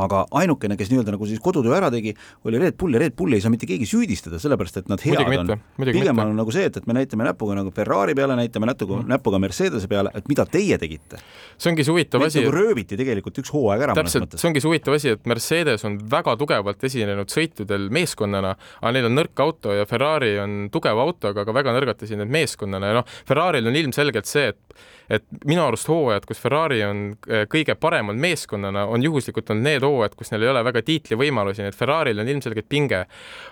aga 0.04 0.24
ainukene, 0.40 0.76
kes 0.78 0.90
nii-öelda 0.92 1.14
nagu 1.14 1.28
siis 1.28 1.40
kodutöö 1.42 1.74
ära 1.76 1.90
tegi, 1.92 2.12
oli 2.48 2.60
Red 2.60 2.76
Bull 2.80 2.96
ja 2.96 3.02
Red 3.02 3.16
Bulli 3.18 3.38
ei 3.38 3.44
saa 3.44 3.52
mitte 3.52 3.68
keegi 3.68 3.88
süüdistada, 3.88 4.40
sellepärast 4.42 4.80
et 4.82 4.90
nad 4.90 5.02
head 5.04 5.20
muidugi 5.26 5.54
on. 5.54 5.62
pigem 5.78 6.16
mitte. 6.16 6.26
on 6.26 6.36
nagu 6.40 6.54
see, 6.54 6.66
et, 6.70 6.76
et 6.80 6.88
me 6.88 6.96
näitame 6.96 7.26
näpuga 7.26 7.56
nagu 7.58 7.72
Ferrari 7.74 8.14
peale, 8.18 8.36
näitame 8.38 8.70
näpuga 8.70 9.00
mm., 9.00 9.10
näpuga 9.10 9.40
Mercedese 9.42 9.90
peale, 9.90 10.12
et 10.14 10.28
mida 10.30 10.46
teie 10.50 10.78
tegite. 10.80 11.20
see 11.56 11.72
ongi 11.72 11.86
see 11.86 11.94
huvitav 11.94 12.26
asi. 12.26 12.42
nagu 12.42 12.54
rööviti 12.54 12.98
tegelikult 13.00 13.42
üks 13.42 13.52
hooaeg 13.54 13.86
ära. 13.88 13.96
täpselt, 13.98 14.38
see 14.38 14.50
ongi 14.50 14.62
see 14.62 14.70
huvitav 14.70 14.98
asi, 14.98 15.14
et 15.16 15.26
Mercedes 15.30 15.86
on 15.88 15.98
väga 16.12 16.36
tugevalt 16.40 16.84
esinenud 16.90 17.32
sõitudel 17.32 17.90
meeskonnana, 17.94 18.54
aga 18.80 18.94
neil 18.96 19.10
on 19.10 19.18
nõrk 19.18 19.44
auto 19.44 19.74
ja 19.76 19.88
Ferrari 19.90 20.36
on 20.42 20.62
tugeva 20.72 21.04
autoga, 21.06 21.44
aga 21.44 21.56
väga 21.56 21.76
nõrgalt 21.76 22.06
esinenud 22.06 22.32
meeskonnana 22.32 22.92
ja 22.92 23.00
noh, 23.00 23.20
Ferraril 23.28 23.68
on 23.68 23.76
ilmselgelt 23.76 24.28
see, 24.30 24.50
et 24.54 24.80
et 25.10 25.24
minu 25.48 25.62
arust 25.64 25.88
hooajad, 25.90 26.26
kus 26.28 26.38
Ferrari 26.38 26.80
on 26.86 27.02
äh, 27.26 27.44
kõige 27.50 27.74
paremal 27.78 28.18
meeskonnana, 28.20 28.86
on 28.90 29.02
juhuslikult 29.02 29.50
olnud 29.50 29.66
need 29.66 29.84
hooajad, 29.86 30.14
kus 30.18 30.30
neil 30.30 30.46
ei 30.46 30.52
ole 30.52 30.62
väga 30.66 30.84
tiitlivõimalusi, 30.86 31.64
nii 31.64 31.72
et 31.72 31.78
Ferraril 31.78 32.22
on 32.22 32.30
ilmselgelt 32.30 32.68
pinge. 32.70 33.04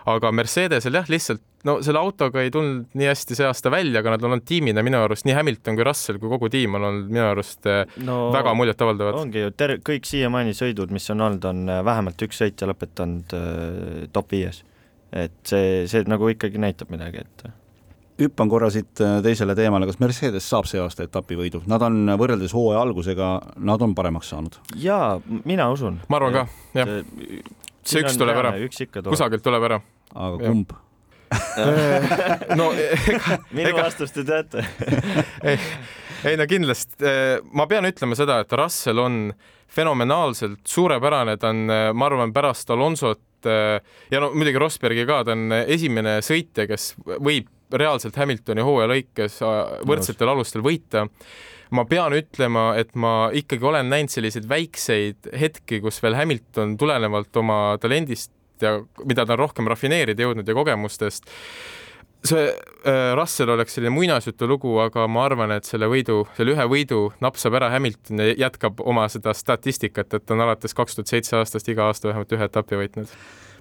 aga 0.08 0.32
Mercedesel 0.32 0.94
jah, 1.00 1.10
lihtsalt 1.10 1.42
no 1.66 1.78
selle 1.82 1.98
autoga 1.98 2.44
ei 2.44 2.52
tulnud 2.54 2.94
nii 2.98 3.10
hästi 3.10 3.38
see 3.38 3.48
aasta 3.48 3.72
välja, 3.74 3.98
aga 4.00 4.14
nad 4.14 4.24
on 4.24 4.36
olnud 4.36 4.46
tiimina 4.46 4.84
minu 4.86 5.02
arust 5.02 5.26
nii 5.26 5.34
Hamilton 5.34 5.78
kui 5.78 5.86
Russell 5.88 6.22
kui 6.22 6.30
kogu 6.30 6.50
tiim 6.52 6.78
on 6.78 6.86
olnud 6.90 7.10
minu 7.10 7.26
arust 7.26 7.66
äh, 7.66 7.82
no, 8.06 8.28
väga 8.34 8.54
muljetavaldavad. 8.54 9.18
ongi 9.18 9.42
ju 9.42 9.54
ter-, 9.58 9.78
kõik 9.82 10.06
siiamaani 10.06 10.54
sõidud, 10.54 10.94
mis 10.94 11.10
on 11.14 11.26
olnud, 11.26 11.50
on 11.50 11.64
äh, 11.66 11.84
vähemalt 11.90 12.28
üks 12.28 12.38
sõitja 12.44 12.70
lõpetanud 12.70 13.34
top 14.14 14.30
viies. 14.30 14.62
et 15.10 15.40
see, 15.42 15.88
see 15.90 16.06
nagu 16.06 16.30
ikkagi 16.30 16.62
näitab 16.62 16.94
midagi, 16.94 17.26
et 17.26 17.50
hüppan 18.18 18.50
korra 18.50 18.70
siit 18.72 19.00
äh, 19.04 19.18
teisele 19.24 19.54
teemale, 19.58 19.86
kas 19.88 20.00
Mercedes 20.02 20.48
saab 20.50 20.66
see 20.70 20.80
aasta 20.82 21.06
etapivõidu, 21.06 21.62
nad 21.70 21.82
on 21.86 22.14
võrreldes 22.18 22.54
hooaja 22.56 22.82
algusega, 22.86 23.30
nad 23.70 23.84
on 23.84 23.94
paremaks 23.98 24.32
saanud? 24.34 24.58
jaa, 24.82 25.18
mina 25.48 25.68
usun. 25.74 26.00
ma 26.08 26.20
arvan 26.20 26.34
ja. 26.34 26.42
ka, 26.42 26.80
jah. 26.80 26.92
see 27.86 28.02
üks 28.02 28.18
tuleb 28.18 28.42
ära, 28.42 28.54
kusagilt 29.10 29.46
tuleb 29.46 29.68
ära. 29.70 29.80
aga 30.14 30.36
kumb? 30.42 30.74
no 32.58 32.70
ega 32.72 33.36
minu 33.52 33.68
ega... 33.68 33.82
vastust 33.82 34.16
te 34.16 34.22
teate 34.24 34.62
ei, 35.50 35.58
ei 36.30 36.38
no 36.40 36.46
kindlasti, 36.48 36.98
äh, 37.04 37.36
ma 37.52 37.68
pean 37.70 37.86
ütlema 37.86 38.16
seda, 38.18 38.40
et 38.42 38.54
Russell 38.56 39.02
on 39.02 39.20
fenomenaalselt 39.68 40.62
suurepärane, 40.66 41.36
ta 41.36 41.52
on, 41.52 41.66
äh, 41.70 41.90
ma 41.92 42.08
arvan, 42.08 42.32
pärast 42.34 42.72
Alonsot 42.74 43.24
ja 43.38 44.18
no 44.18 44.32
muidugi 44.34 44.58
Rosbergi 44.58 45.04
ka, 45.06 45.20
ta 45.28 45.36
on 45.36 45.52
esimene 45.60 46.16
sõitja, 46.26 46.64
kes 46.66 46.88
võib 47.06 47.46
reaalselt 47.72 48.16
Hamiltoni 48.16 48.64
hooaja 48.64 48.88
lõikes 48.92 49.38
võrdsetel 49.88 50.32
alustel 50.32 50.64
võita 50.64 51.06
ma 51.74 51.84
pean 51.88 52.14
ütlema, 52.16 52.70
et 52.80 52.94
ma 52.96 53.28
ikkagi 53.36 53.64
olen 53.68 53.90
näinud 53.92 54.12
selliseid 54.12 54.48
väikseid 54.48 55.32
hetki, 55.40 55.82
kus 55.84 56.00
veel 56.02 56.16
Hamilton 56.16 56.76
tulenevalt 56.80 57.36
oma 57.40 57.60
talendist 57.80 58.32
ja 58.62 58.78
mida 59.04 59.26
ta 59.26 59.36
on 59.36 59.44
rohkem 59.44 59.68
rafineerida 59.70 60.24
jõudnud 60.24 60.48
ja 60.48 60.56
kogemustest, 60.56 61.28
see 62.26 62.46
äh, 62.48 63.12
Russell 63.14 63.52
oleks 63.54 63.76
selline 63.76 63.92
muinasjutulugu, 63.94 64.72
aga 64.82 65.06
ma 65.10 65.26
arvan, 65.28 65.52
et 65.54 65.68
selle 65.68 65.86
võidu, 65.90 66.24
selle 66.36 66.56
ühe 66.56 66.66
võidu 66.70 67.02
napsab 67.22 67.54
ära 67.60 67.70
Hamilton 67.74 68.24
ja 68.24 68.32
jätkab 68.46 68.82
oma 68.82 69.06
seda 69.12 69.34
statistikat, 69.36 70.18
et 70.18 70.34
on 70.34 70.42
alates 70.46 70.74
kaks 70.74 70.98
tuhat 70.98 71.12
seitse 71.14 71.36
aastast 71.38 71.70
iga 71.70 71.86
aasta 71.86 72.10
vähemalt 72.10 72.34
ühe 72.34 72.50
etapi 72.50 72.80
võitnud 72.82 73.14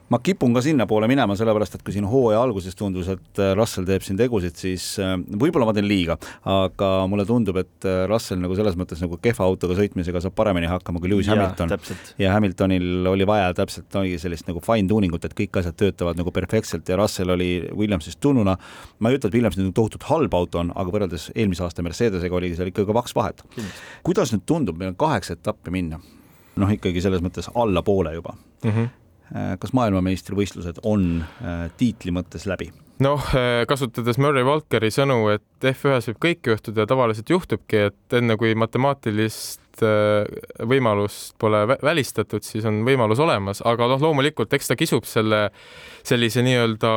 ma 0.09 0.19
kipun 0.23 0.53
ka 0.55 0.61
sinnapoole 0.63 1.07
minema, 1.09 1.35
sellepärast 1.37 1.77
et 1.77 1.83
kui 1.85 1.93
siin 1.95 2.07
hooaja 2.07 2.39
alguses 2.39 2.75
tundus, 2.79 3.09
et 3.11 3.41
äh, 3.43 3.51
Russell 3.57 3.87
teeb 3.87 4.05
siin 4.05 4.19
tegusid, 4.19 4.55
siis 4.59 4.85
äh, 5.03 5.15
võib-olla 5.17 5.67
ma 5.67 5.73
teen 5.75 5.87
liiga, 5.87 6.15
aga 6.47 6.91
mulle 7.11 7.25
tundub, 7.27 7.59
et 7.59 7.87
äh, 7.87 8.05
Russell 8.09 8.39
nagu 8.41 8.55
selles 8.57 8.77
mõttes 8.79 9.01
nagu 9.03 9.19
kehva 9.23 9.47
autoga 9.47 9.75
sõitmisega 9.79 10.21
saab 10.23 10.35
paremini 10.37 10.69
hakkama 10.71 11.01
kui 11.03 11.11
Lewis 11.11 11.27
ja, 11.27 11.35
Hamilton. 11.35 11.75
ja 12.23 12.33
Hamiltonil 12.35 13.09
oli 13.11 13.27
vaja 13.27 13.49
täpselt 13.57 13.99
ongi 13.99 14.15
sellist 14.21 14.47
nagu 14.47 14.63
fine 14.63 14.87
tuning 14.87 15.15
ut, 15.15 15.27
et 15.27 15.35
kõik 15.37 15.59
asjad 15.61 15.75
töötavad 15.79 16.19
nagu 16.19 16.31
perfektselt 16.35 16.87
ja 16.87 16.99
Russell 16.99 17.35
oli 17.35 17.51
Williamsist 17.75 18.21
tunnuna, 18.23 18.55
ma 18.99 19.11
ei 19.11 19.19
ütle, 19.19 19.31
et 19.31 19.35
Williams 19.35 19.59
nüüd 19.59 19.73
tohutult 19.75 20.07
halb 20.07 20.37
auto 20.39 20.63
on, 20.63 20.71
aga 20.75 20.93
võrreldes 20.93 21.31
eelmise 21.35 21.65
aasta 21.67 21.83
Mercedesega 21.83 22.39
oli 22.39 22.53
seal 22.55 22.71
ikka 22.71 22.87
kaks 22.87 23.15
vahet. 23.17 23.43
kuidas 24.07 24.31
nüüd 24.31 24.47
tundub, 24.47 24.79
meil 24.79 24.93
on 24.93 24.99
kaheksa 24.99 25.35
etappi 25.35 25.73
minna? 25.73 25.99
noh, 26.57 26.71
ikkagi 26.73 27.03
selles 27.03 27.21
mõttes 27.21 27.51
allapoole 27.53 28.15
juba 28.15 28.33
mm. 28.63 28.71
-hmm 28.71 28.95
kas 29.59 29.73
maailmameistrivõistlused 29.75 30.81
on 30.87 31.07
äh, 31.21 31.67
tiitli 31.77 32.13
mõttes 32.15 32.47
läbi? 32.49 32.69
noh, 33.03 33.21
äh, 33.37 33.61
kasutades 33.69 34.17
Murray 34.21 34.45
Walkeri 34.47 34.89
sõnu, 34.93 35.19
et 35.33 35.67
F1-s 35.73 36.09
võib 36.11 36.21
kõik 36.23 36.51
juhtuda 36.51 36.85
ja 36.85 36.89
tavaliselt 36.89 37.29
juhtubki, 37.29 37.87
et 37.91 38.17
enne 38.17 38.37
kui 38.39 38.55
matemaatilist 38.57 39.63
võimalust 40.65 41.35
pole 41.37 41.59
välistatud, 41.69 42.41
siis 42.41 42.65
on 42.65 42.79
võimalus 42.87 43.19
olemas, 43.21 43.61
aga 43.61 43.85
noh, 43.91 44.01
loomulikult 44.01 44.55
eks 44.57 44.71
ta 44.71 44.77
kisub 44.79 45.05
selle 45.05 45.51
sellise 46.01 46.41
nii-öelda 46.41 46.93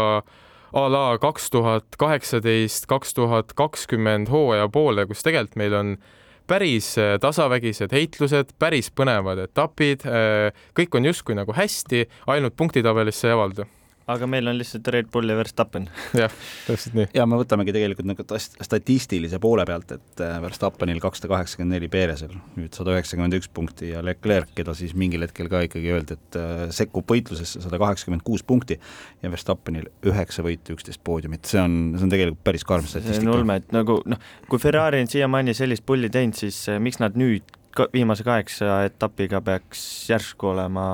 a 0.70 0.86
la 0.88 1.02
kaks 1.20 1.50
tuhat 1.52 1.98
kaheksateist, 2.00 2.88
kaks 2.88 3.12
tuhat 3.18 3.52
kakskümmend 3.58 4.32
hooaja 4.32 4.70
poole, 4.72 5.04
kus 5.10 5.26
tegelikult 5.26 5.60
meil 5.60 5.76
on 5.76 5.92
äh, 5.98 6.16
päris 6.50 6.94
äh, 6.98 7.16
tasavägised 7.22 7.92
heitlused, 7.94 8.54
päris 8.58 8.90
põnevad 8.90 9.44
etapid, 9.46 10.06
äh, 10.08 10.64
kõik 10.76 10.98
on 10.98 11.06
justkui 11.10 11.38
nagu 11.38 11.54
hästi, 11.54 12.06
ainult 12.30 12.58
punktitabelis 12.58 13.22
see 13.22 13.30
ei 13.30 13.38
avaldu 13.38 13.68
aga 14.10 14.26
meil 14.30 14.50
on 14.50 14.58
lihtsalt 14.58 14.88
Red 14.92 15.10
Bull 15.12 15.30
ja 15.30 15.36
Verstappen. 15.38 15.86
jah, 16.22 16.32
täpselt 16.66 16.96
nii. 16.98 17.08
ja 17.16 17.26
me 17.28 17.38
võtamegi 17.40 17.74
tegelikult 17.76 18.08
nagu 18.10 18.26
statistilise 18.38 19.40
poole 19.42 19.66
pealt, 19.68 19.94
et 19.96 20.24
äh, 20.24 20.38
Verstappenil 20.42 21.00
kakssada 21.02 21.30
kaheksakümmend 21.34 21.76
neli, 21.76 21.90
Perezil 21.92 22.34
nüüd 22.56 22.76
sada 22.76 22.94
üheksakümmend 22.96 23.38
üks 23.38 23.50
punkti 23.54 23.92
ja 23.92 24.02
Leclerc, 24.04 24.52
keda 24.56 24.74
siis 24.78 24.96
mingil 24.98 25.24
hetkel 25.26 25.50
ka 25.52 25.62
ikkagi 25.66 25.94
öeldi, 25.94 26.18
et 26.18 26.40
äh, 26.40 26.64
sekkub 26.74 27.08
võitlusesse 27.10 27.62
sada 27.64 27.80
kaheksakümmend 27.82 28.24
kuus 28.26 28.44
punkti 28.46 28.80
ja 29.22 29.32
Verstappenil 29.32 29.88
üheksa 30.10 30.44
võitu, 30.46 30.76
üksteist 30.76 31.02
poodiumit, 31.06 31.46
see 31.50 31.62
on, 31.62 31.78
see 31.96 32.08
on 32.08 32.14
tegelikult 32.14 32.44
päris 32.46 32.66
karm 32.66 32.88
statistika. 32.88 33.22
see 33.22 33.30
on 33.30 33.38
ulme, 33.38 33.60
et 33.62 33.74
nagu 33.76 34.00
noh, 34.10 34.28
kui 34.50 34.62
Ferrari 34.62 35.02
on 35.04 35.10
siiamaani 35.10 35.56
sellist 35.56 35.86
pulli 35.86 36.10
teinud, 36.12 36.38
siis 36.38 36.62
äh, 36.72 36.80
miks 36.82 37.02
nad 37.02 37.18
nüüd 37.18 37.56
ka 37.76 37.86
viimase 37.92 38.24
kaheksa 38.26 38.82
etapiga 38.88 39.40
peaks 39.40 39.82
järsku 40.10 40.50
olema 40.50 40.86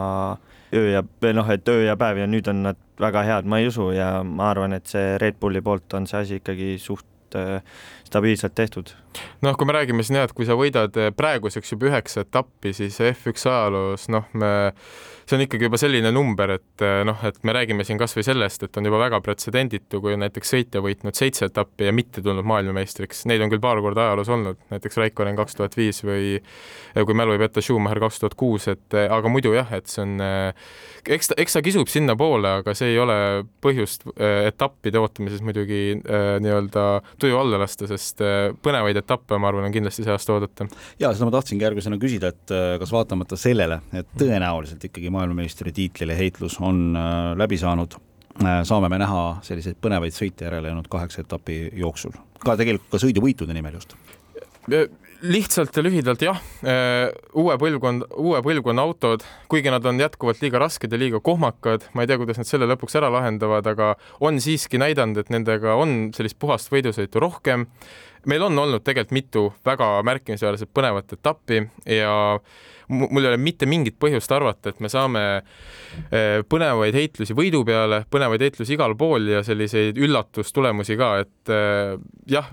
öö 0.75 0.91
ja, 0.93 1.03
või 1.23 1.37
noh, 1.37 1.49
et 1.53 1.69
öö 1.69 1.87
ja 1.87 1.97
päev 1.97 2.21
ja 2.21 2.27
nüüd 2.29 2.49
on 2.53 2.63
nad 2.69 2.81
väga 3.01 3.25
head, 3.27 3.49
ma 3.49 3.61
ei 3.61 3.69
usu 3.71 3.91
ja 3.95 4.23
ma 4.25 4.51
arvan, 4.53 4.77
et 4.77 4.89
see 4.91 5.17
Red 5.23 5.41
Bulli 5.41 5.63
poolt 5.65 5.95
on 5.99 6.09
see 6.09 6.23
asi 6.23 6.41
ikkagi 6.41 6.77
suht 6.83 7.37
äh, 7.39 7.61
stabiilselt 8.07 8.55
tehtud. 8.57 8.95
noh, 9.43 9.57
kui 9.57 9.69
me 9.69 9.77
räägime 9.77 10.05
siin 10.07 10.21
jah, 10.21 10.29
et 10.29 10.37
kui 10.37 10.49
sa 10.49 10.57
võidad 10.59 10.97
äh, 11.01 11.13
praeguseks 11.17 11.75
juba 11.75 11.91
üheksa 11.91 12.25
etappi, 12.27 12.73
siis 12.77 12.99
F1 13.01 13.49
ajaloos 13.53 14.09
noh, 14.13 14.29
me 14.33 14.53
see 15.27 15.37
on 15.37 15.43
ikkagi 15.43 15.67
juba 15.67 15.79
selline 15.81 16.13
number, 16.15 16.53
et 16.55 16.83
eh, 16.87 17.01
noh, 17.07 17.19
et 17.27 17.39
me 17.47 17.55
räägime 17.57 17.85
siin 17.87 17.99
kas 17.99 18.15
või 18.15 18.23
sellest, 18.27 18.63
et 18.63 18.77
on 18.79 18.87
juba 18.87 19.01
väga 19.01 19.19
pretsedenditu, 19.25 19.99
kui 20.03 20.15
on 20.15 20.23
näiteks 20.23 20.53
sõitja 20.55 20.83
võitnud 20.85 21.19
seitse 21.19 21.49
etappi 21.49 21.89
ja 21.89 21.95
mitte 21.95 22.23
tulnud 22.23 22.47
maailmameistriks, 22.47 23.25
neid 23.27 23.43
on 23.43 23.51
küll 23.51 23.63
paar 23.63 23.81
korda 23.83 24.05
ajaloos 24.05 24.31
olnud, 24.37 24.61
näiteks 24.71 25.01
Raikkonen 25.03 25.39
kaks 25.39 25.59
tuhat 25.59 25.75
viis 25.79 25.99
või 26.07 26.37
kui 26.95 27.17
mälu 27.19 27.35
ei 27.35 27.43
peta, 27.43 27.65
Schumacher 27.65 27.99
kaks 28.05 28.23
tuhat 28.23 28.37
kuus, 28.39 28.69
et 28.71 28.95
eh, 28.95 29.09
aga 29.11 29.33
muidu 29.33 29.51
jah, 29.57 29.73
et 29.75 29.91
see 29.91 30.05
on, 30.05 30.15
eh, 30.23 30.71
eks 31.19 31.33
ta, 31.33 31.39
eks 31.43 31.59
ta 31.59 31.65
kisub 31.67 31.91
sinnapoole, 31.91 32.55
aga 32.63 32.77
see 32.79 32.93
ei 32.95 33.03
ole 33.03 33.19
põhjust 33.63 34.07
etappide 34.17 34.99
ootamises 35.01 35.43
muidugi 35.45 35.99
nii-öelda 36.03 36.87
tuju 37.23 37.39
alla 37.39 37.59
lasta, 37.63 37.87
sest 37.91 38.23
põnevaid 38.63 38.99
etappe, 38.99 39.39
ma 39.39 39.51
arvan, 39.51 39.69
on 39.69 39.75
kindlasti 39.75 40.07
see 40.07 40.15
aasta 40.15 40.35
oodata. 40.35 40.67
ja 41.03 41.11
seda 41.15 41.29
ma 41.29 41.35
tahtsingi 41.35 41.67
järgmisena 41.67 41.99
küsida, 42.03 42.31
et 42.35 42.55
kas 42.83 42.95
vaatamata 42.95 43.39
sellele, 43.39 43.81
et 43.97 44.11
tõenäoliselt 44.19 44.83
ikkagi 44.89 45.13
maailmameistritiitlile 45.17 46.19
heitlus 46.19 46.61
on 46.61 46.97
äh, 46.97 47.33
läbi 47.39 47.59
saanud, 47.61 47.99
äh, 48.43 48.61
saame 48.69 48.91
me 48.93 49.01
näha 49.03 49.25
selliseid 49.47 49.81
põnevaid 49.83 50.17
sõite 50.17 50.49
järele 50.49 50.73
jäänud 50.73 50.91
kaheksa 50.93 51.25
etapi 51.25 51.63
jooksul, 51.81 52.15
ka 52.45 52.57
tegelikult 52.61 52.93
ka 52.95 53.03
sõiduvõitude 53.03 53.57
nimel 53.57 53.81
just 53.81 53.97
lihtsalt 55.23 55.77
ja 55.77 55.83
lühidalt 55.85 56.23
jah, 56.25 56.39
äh, 56.67 57.09
uue 57.37 57.57
põlvkond, 57.61 58.07
uue 58.21 58.41
põlvkonna 58.45 58.85
autod, 58.87 59.25
kuigi 59.51 59.73
nad 59.73 59.87
on 59.89 60.01
jätkuvalt 60.01 60.43
liiga 60.45 60.61
rasked 60.63 60.93
ja 60.93 61.01
liiga 61.01 61.21
kohmakad, 61.25 61.89
ma 61.95 62.05
ei 62.05 62.11
tea, 62.11 62.19
kuidas 62.21 62.41
nad 62.41 62.49
selle 62.49 62.69
lõpuks 62.71 62.99
ära 63.01 63.11
lahendavad, 63.13 63.67
aga 63.71 63.95
on 64.25 64.41
siiski 64.43 64.81
näidanud, 64.83 65.23
et 65.23 65.33
nendega 65.33 65.77
on 65.81 66.11
sellist 66.17 66.39
puhast 66.43 66.73
võidusõitu 66.73 67.23
rohkem. 67.23 67.67
meil 68.27 68.43
on 68.43 68.59
olnud 68.59 68.83
tegelikult 68.83 69.13
mitu 69.15 69.43
väga 69.65 70.03
märkimisväärselt 70.03 70.73
põnevat 70.75 71.13
etappi 71.15 71.61
ja 71.87 72.41
mul 72.89 73.23
ei 73.23 73.29
ole 73.29 73.37
mitte 73.39 73.67
mingit 73.67 73.97
põhjust 74.03 74.33
arvata, 74.35 74.71
et 74.71 74.81
me 74.81 74.91
saame 74.91 75.23
eh, 75.37 76.43
põnevaid 76.49 76.95
heitlusi 76.95 77.35
võidu 77.35 77.63
peale, 77.67 78.05
põnevaid 78.11 78.43
heitlusi 78.43 78.75
igal 78.75 78.97
pool 78.99 79.31
ja 79.31 79.43
selliseid 79.47 79.99
üllatustulemusi 79.99 80.99
ka, 80.99 81.13
et 81.23 81.55
eh, 81.55 81.95
jah, 82.31 82.51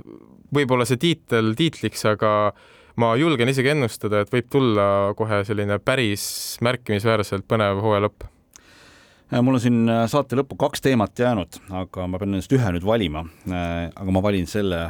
võib-olla 0.54 0.88
see 0.88 1.02
tiitel 1.02 1.54
tiitliks, 1.58 2.06
aga 2.10 2.54
ma 3.02 3.14
julgen 3.18 3.50
isegi 3.50 3.74
ennustada, 3.74 4.22
et 4.24 4.32
võib 4.34 4.50
tulla 4.54 4.86
kohe 5.18 5.42
selline 5.48 5.80
päris 5.82 6.26
märkimisväärselt 6.66 7.48
põnev 7.50 7.82
hooaja 7.84 8.06
lõpp 8.06 8.28
äh, 8.28 9.42
mul 9.42 9.58
on 9.58 9.64
siin 9.64 9.82
äh, 9.90 10.04
saate 10.12 10.38
lõppu 10.38 10.58
kaks 10.62 10.84
teemat 10.86 11.18
jäänud, 11.20 11.58
aga 11.82 12.08
ma 12.10 12.22
pean 12.22 12.36
nendest 12.36 12.54
ühe 12.54 12.76
nüüd 12.76 12.86
valima. 12.86 13.26
Äh, 13.50 13.90
aga 13.90 14.14
ma 14.14 14.22
valin 14.26 14.48
selle, 14.50 14.86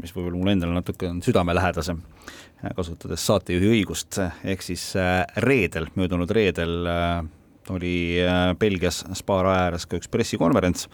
mis 0.00 0.14
võib-olla 0.14 0.38
mulle 0.38 0.56
endale 0.58 0.78
natuke 0.78 1.10
on 1.10 1.22
südamelähedasem 1.24 2.02
kasutades 2.76 3.24
saatejuhi 3.26 3.72
õigust, 3.74 4.20
ehk 4.46 4.60
siis 4.62 4.92
reedel, 5.42 5.88
möödunud 5.98 6.30
reedel 6.30 6.86
oli 7.74 8.20
Belgias 8.58 9.00
Spa 9.18 9.40
raja 9.42 9.64
ääres 9.64 9.88
ka 9.90 9.98
üks 9.98 10.06
pressikonverents, 10.10 10.86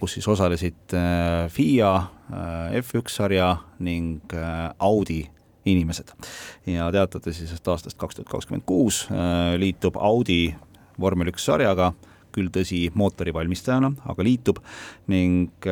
kus 0.00 0.16
siis 0.16 0.26
osalesid 0.28 0.94
FIA, 1.54 1.92
F1 2.80 3.12
sarja 3.14 3.52
ning 3.86 4.34
Audi 4.78 5.20
inimesed. 5.70 6.10
ja 6.66 6.88
teatati 6.90 7.32
siis, 7.36 7.52
et 7.54 7.68
aastast 7.68 7.98
kaks 7.98 8.18
tuhat 8.18 8.30
kakskümmend 8.32 8.64
kuus 8.66 9.04
liitub 9.60 9.98
Audi 10.00 10.54
vormel 11.00 11.30
üks 11.30 11.44
sarjaga, 11.46 11.92
küll 12.34 12.50
tõsi, 12.50 12.88
mootori 12.94 13.34
valmistajana, 13.34 13.92
aga 14.10 14.26
liitub 14.26 14.58
ning 15.12 15.70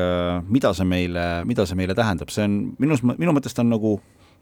mida 0.48 0.72
see 0.74 0.86
meile, 0.86 1.26
mida 1.48 1.66
see 1.66 1.78
meile 1.78 1.96
tähendab, 1.98 2.30
see 2.30 2.46
on 2.46 2.60
minu, 2.78 3.00
minu 3.16 3.34
mõttes 3.34 3.56
ta 3.56 3.66
on 3.66 3.74
nagu 3.74 3.96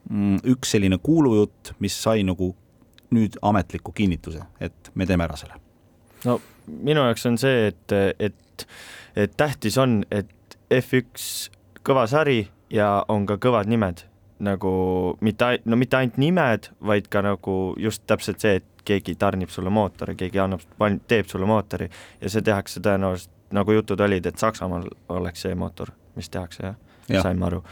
Mm, 0.07 0.39
üks 0.47 0.71
selline 0.77 1.01
kuulujutt, 1.03 1.73
mis 1.83 1.95
sai 1.99 2.23
nagu 2.23 2.53
nüüd 3.15 3.39
ametliku 3.43 3.91
kinnituse, 3.95 4.45
et 4.63 4.93
me 4.95 5.07
teeme 5.07 5.27
ära 5.27 5.39
selle? 5.39 5.59
no 6.27 6.37
minu 6.67 7.03
jaoks 7.03 7.27
on 7.27 7.39
see, 7.39 7.73
et, 7.73 7.95
et, 8.23 8.37
et 9.17 9.37
tähtis 9.37 9.79
on, 9.79 10.01
et 10.11 10.59
F1 10.73 11.51
kõva 11.87 12.07
sari 12.11 12.47
ja 12.73 13.05
on 13.09 13.27
ka 13.27 13.37
kõvad 13.43 13.69
nimed, 13.71 14.05
nagu 14.43 14.73
mitte, 15.21 15.59
no 15.65 15.77
mitte 15.77 16.01
ainult 16.01 16.19
nimed, 16.21 16.71
vaid 16.81 17.11
ka 17.13 17.23
nagu 17.25 17.75
just 17.81 18.05
täpselt 18.07 18.43
see, 18.43 18.61
et 18.61 18.87
keegi 18.87 19.17
tarnib 19.19 19.51
sulle 19.51 19.71
mootori, 19.71 20.15
keegi 20.19 20.41
annab, 20.43 20.63
teeb 21.09 21.31
sulle 21.31 21.47
mootori 21.49 21.89
ja 22.21 22.31
see 22.31 22.45
tehakse 22.47 22.83
tõenäoliselt, 22.85 23.33
nagu 23.55 23.73
jutud 23.73 24.01
olid, 24.03 24.27
et 24.27 24.39
Saksamaal 24.39 24.89
oleks 25.15 25.47
see 25.47 25.55
mootor, 25.59 25.93
mis 26.19 26.31
tehakse, 26.31 26.63
jah 26.67 26.77
ja., 27.09 27.23
saime 27.23 27.47
aru. 27.47 27.63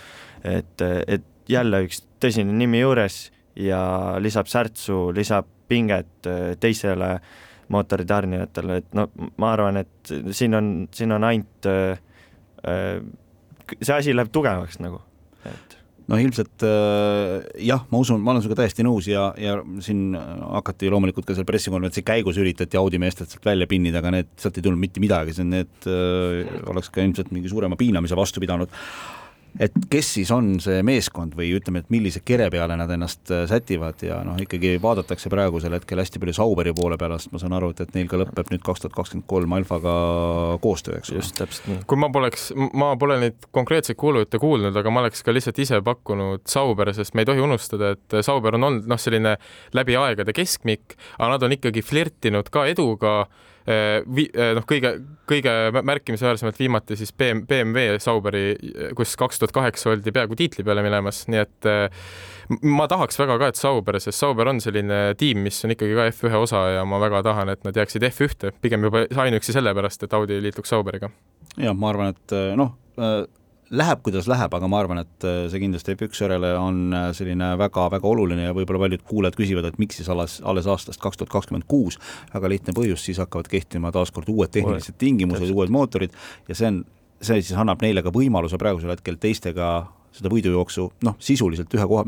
et, 0.45 0.83
et 1.07 1.25
jälle 1.49 1.85
üks 1.87 2.05
tõsine 2.23 2.55
nimi 2.57 2.81
juures 2.81 3.29
ja 3.57 3.81
lisab 4.23 4.49
särtsu, 4.51 5.09
lisab 5.15 5.49
pinget 5.69 6.29
äh, 6.29 6.55
teisele 6.61 7.19
mootoritarnijatele, 7.73 8.81
et 8.83 8.97
no 8.97 9.09
ma 9.41 9.53
arvan, 9.55 9.81
et 9.85 10.13
siin 10.37 10.57
on, 10.59 10.73
siin 10.95 11.15
on 11.17 11.25
ainult, 11.29 11.71
äh, 11.71 12.03
äh, 12.69 12.99
see 13.81 13.95
asi 13.97 14.15
läheb 14.15 14.33
tugevaks 14.35 14.81
nagu, 14.83 15.01
et 15.49 15.77
noh, 16.11 16.21
ilmselt 16.21 16.67
äh, 16.69 17.49
jah, 17.65 17.87
ma 17.91 18.03
usun, 18.05 18.21
ma 18.21 18.35
olen 18.35 18.45
sinuga 18.45 18.61
täiesti 18.63 18.87
nõus 18.87 19.09
ja, 19.09 19.31
ja 19.41 19.57
siin 19.85 20.13
hakati 20.17 20.93
loomulikult 20.93 21.29
ka 21.29 21.37
seal 21.37 21.49
pressikonverentsi 21.49 22.05
käigus 22.07 22.41
üritati 22.43 22.81
Audi 22.81 23.01
meestelt 23.03 23.33
sealt 23.33 23.49
välja 23.49 23.69
pinnida, 23.71 24.03
aga 24.05 24.13
need, 24.19 24.33
sealt 24.41 24.61
ei 24.61 24.67
tulnud 24.67 24.83
mitte 24.83 25.03
midagi, 25.05 25.37
see 25.37 25.47
on 25.47 25.55
need 25.57 25.91
oleks 26.75 26.93
ka 26.93 27.05
ilmselt 27.05 27.33
mingi 27.35 27.53
suurema 27.53 27.81
piinamise 27.81 28.19
vastu 28.19 28.45
pidanud 28.45 28.73
et 29.61 29.75
kes 29.91 30.09
siis 30.17 30.31
on 30.35 30.57
see 30.63 30.83
meeskond 30.87 31.37
või 31.39 31.53
ütleme, 31.55 31.85
et 31.85 31.91
millise 31.95 32.23
kere 32.27 32.49
peale 32.51 32.77
nad 32.79 32.91
ennast 32.91 33.31
äh, 33.31 33.45
sätivad 33.51 34.03
ja 34.03 34.19
noh, 34.27 34.39
ikkagi 34.43 34.75
vaadatakse 34.83 35.31
praegusel 35.33 35.77
hetkel 35.77 36.03
hästi 36.03 36.23
palju 36.23 36.35
Sauberi 36.35 36.75
poole 36.75 36.99
sest 36.99 37.31
ma 37.35 37.43
saan 37.43 37.55
aru, 37.55 37.71
et, 37.75 37.85
et 37.85 37.95
neil 37.95 38.11
ka 38.11 38.19
lõpeb 38.21 38.51
nüüd 38.51 38.65
kaks 38.67 38.85
tuhat 38.85 38.97
kakskümmend 38.97 39.29
kolm 39.31 39.55
Alfaga 39.55 39.95
koostöö, 40.65 40.99
eks 40.99 41.13
ole. 41.13 41.23
just, 41.23 41.37
täpselt 41.39 41.71
nii. 41.71 41.85
kui 41.91 42.01
ma 42.01 42.11
poleks, 42.15 42.51
ma 42.75 42.93
pole 43.01 43.21
neid 43.23 43.49
konkreetseid 43.55 43.99
kuulujutte 44.01 44.43
kuulnud, 44.43 44.75
aga 44.77 44.95
ma 44.95 45.05
oleks 45.05 45.23
ka 45.27 45.35
lihtsalt 45.35 45.63
ise 45.63 45.81
pakkunud 45.87 46.45
Sauber, 46.51 46.91
sest 46.97 47.15
me 47.15 47.23
ei 47.23 47.31
tohi 47.31 47.45
unustada, 47.45 47.95
et 47.95 48.21
Sauber 48.27 48.59
on 48.59 48.71
olnud 48.71 48.91
noh, 48.91 49.01
selline 49.01 49.37
läbi 49.77 49.99
aegade 50.01 50.35
keskmik, 50.35 50.99
aga 51.19 51.35
nad 51.37 51.47
on 51.47 51.59
ikkagi 51.59 51.85
flirtinud 51.85 52.51
ka 52.55 52.67
eduga 52.71 53.21
Äh, 53.25 53.31
äh, 53.31 53.54
noh, 53.67 54.65
kõige, 54.69 54.91
kõige 55.31 55.53
märkimisväärsemalt 55.81 56.59
viimati 56.61 56.99
siis 57.01 57.15
BM, 57.17 57.45
BMW 57.49 57.99
Sauberi, 58.03 58.43
kus 58.97 59.15
kaks 59.21 59.41
tuhat 59.41 59.55
kaheksa 59.57 59.93
oldi 59.95 60.13
peaaegu 60.13 60.37
tiitli 60.39 60.65
peale 60.67 60.85
minemas, 60.85 61.23
nii 61.33 61.41
et 61.41 61.69
äh, 61.71 62.09
ma 62.63 62.89
tahaks 62.91 63.19
väga 63.21 63.39
ka, 63.41 63.53
et 63.53 63.61
Sauber, 63.61 64.01
sest 64.03 64.21
Sauber 64.21 64.51
on 64.53 64.61
selline 64.65 65.01
tiim, 65.21 65.41
mis 65.47 65.63
on 65.65 65.73
ikkagi 65.75 65.97
ka 65.97 66.09
F1 66.13 66.41
osa 66.43 66.65
ja 66.77 66.85
ma 66.89 67.01
väga 67.03 67.23
tahan, 67.27 67.55
et 67.55 67.65
nad 67.65 67.81
jääksid 67.81 68.05
F1-te, 68.11 68.53
pigem 68.65 68.85
juba 68.89 69.07
ainuüksi 69.09 69.57
sellepärast, 69.57 70.05
et 70.05 70.19
Audi 70.19 70.43
liituks 70.45 70.75
Sauberiga. 70.75 71.11
ja 71.57 71.73
ma 71.75 71.95
arvan, 71.95 72.13
et 72.15 72.37
noh, 72.59 72.77
läheb, 73.71 74.03
kuidas 74.05 74.29
läheb, 74.29 74.53
aga 74.55 74.69
ma 74.69 74.81
arvan, 74.83 75.01
et 75.05 75.27
äh, 75.27 75.45
see 75.53 75.63
kindlasti 75.63 75.95
F1 75.97 76.21
järele 76.27 76.53
on 76.61 76.81
äh, 76.95 77.07
selline 77.17 77.55
väga-väga 77.61 78.09
oluline 78.11 78.49
ja 78.49 78.55
võib-olla 78.57 78.85
paljud 78.85 79.05
kuulajad 79.09 79.39
küsivad, 79.39 79.69
et 79.69 79.81
miks 79.81 80.01
siis 80.01 80.11
alles, 80.13 80.39
alles 80.45 80.69
aastast 80.71 81.01
kaks 81.03 81.21
tuhat 81.21 81.33
kakskümmend 81.33 81.67
kuus, 81.71 81.99
väga 82.35 82.51
lihtne 82.53 82.77
põhjus, 82.77 83.05
siis 83.07 83.21
hakkavad 83.23 83.49
kehtima 83.51 83.93
taaskord 83.95 84.29
uued 84.33 84.53
tehnilised 84.55 84.99
tingimused, 85.01 85.51
uued 85.51 85.73
mootorid 85.75 86.15
ja 86.49 86.59
see 86.59 86.71
on, 86.71 86.83
see 87.25 87.41
siis 87.41 87.57
annab 87.59 87.83
neile 87.85 88.05
ka 88.05 88.13
võimaluse 88.15 88.61
praegusel 88.61 88.93
hetkel 88.95 89.17
teistega 89.21 89.75
seda 90.15 90.31
võidujooksu 90.31 90.87
noh, 91.07 91.17
sisuliselt 91.23 91.73
ühe 91.75 91.87
koha, 91.91 92.05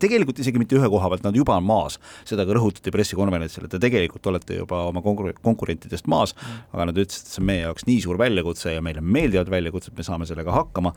tegelikult 0.00 0.40
isegi 0.40 0.60
mitte 0.60 0.78
ühe 0.78 0.88
koha 0.92 1.10
pealt, 1.12 1.24
nad 1.26 1.36
juba 1.36 1.58
on 1.60 1.66
maas. 1.68 1.98
seda 2.28 2.46
ka 2.48 2.56
rõhutati 2.56 2.92
pressikonverentsil, 2.94 3.66
et 3.66 3.74
te 3.74 3.80
tegelikult 3.82 4.26
olete 4.32 4.56
juba 4.60 4.82
oma 4.88 5.02
konkur-, 5.04 5.34
konkurentidest 5.44 6.08
maas 6.10 6.34
mm., 6.36 6.60
aga 6.74 6.88
nad 6.90 7.00
ütlesid, 7.02 7.26
et 7.26 7.34
see 7.34 7.42
on 7.42 7.48
meie 7.50 7.64
jaoks 7.64 7.86
nii 7.88 7.98
suur 8.04 8.20
väljakutse 8.20 8.74
ja 8.74 8.84
meile 8.84 9.04
meeldivad 9.04 9.50
väljakutsed, 9.52 9.96
me 9.96 10.06
saame 10.06 10.28
sellega 10.28 10.54
hakkama. 10.56 10.94